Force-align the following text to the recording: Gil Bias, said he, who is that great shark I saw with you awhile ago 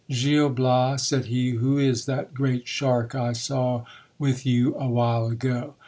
Gil 0.09 0.49
Bias, 0.49 1.05
said 1.05 1.25
he, 1.25 1.51
who 1.51 1.77
is 1.77 2.07
that 2.07 2.33
great 2.33 2.67
shark 2.67 3.13
I 3.13 3.33
saw 3.33 3.85
with 4.17 4.47
you 4.47 4.73
awhile 4.73 5.27
ago 5.27 5.75